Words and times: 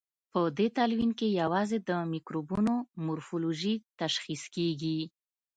په 0.31 0.39
دې 0.57 0.67
تلوین 0.77 1.11
کې 1.19 1.27
یوازې 1.41 1.77
د 1.89 1.91
مکروبونو 2.11 2.73
مورفولوژي 3.05 3.75
تشخیص 4.01 4.43
کیږي. 4.55 4.99